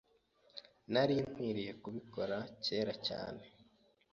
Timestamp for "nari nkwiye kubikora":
0.91-2.37